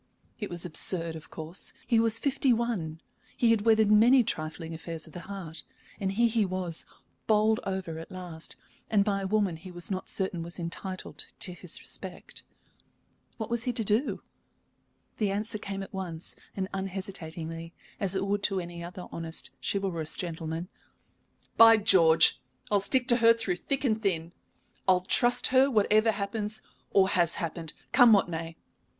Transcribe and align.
It 0.39 0.49
was 0.49 0.65
absurd, 0.65 1.15
of 1.15 1.29
course. 1.29 1.73
He 1.85 1.99
was 1.99 2.17
fifty 2.17 2.51
one, 2.51 2.99
he 3.37 3.51
had 3.51 3.61
weathered 3.61 3.91
many 3.91 4.23
trifling 4.23 4.73
affairs 4.73 5.05
of 5.05 5.13
the 5.13 5.19
heart, 5.29 5.61
and 5.99 6.13
here 6.13 6.27
he 6.27 6.43
was, 6.43 6.87
bowled 7.27 7.59
over 7.65 7.99
at 7.99 8.09
last, 8.11 8.55
and 8.89 9.05
by 9.05 9.21
a 9.21 9.27
woman 9.27 9.57
he 9.57 9.69
was 9.69 9.91
not 9.91 10.09
certain 10.09 10.41
was 10.41 10.57
entitled 10.59 11.27
to 11.41 11.53
his 11.53 11.79
respect. 11.81 12.41
What 13.37 13.51
was 13.51 13.65
he 13.65 13.73
to 13.73 13.83
do? 13.83 14.23
The 15.19 15.29
answer 15.29 15.59
came 15.59 15.83
at 15.83 15.93
once 15.93 16.35
and 16.55 16.67
unhesitatingly, 16.73 17.71
as 17.99 18.15
it 18.15 18.25
would 18.25 18.41
to 18.41 18.59
any 18.59 18.83
other 18.83 19.07
honest, 19.11 19.51
chivalrous 19.61 20.17
gentleman. 20.17 20.67
"By 21.57 21.77
George, 21.77 22.41
I'll 22.71 22.79
stick 22.79 23.07
to 23.09 23.17
her 23.17 23.35
through 23.35 23.57
thick 23.57 23.85
and 23.85 24.01
thin! 24.01 24.33
I'll 24.87 25.01
trust 25.01 25.49
her 25.53 25.69
whatever 25.69 26.09
happens 26.11 26.63
or 26.89 27.09
has 27.09 27.35
happened, 27.35 27.73
come 27.91 28.13
what 28.13 28.27
may. 28.27 28.57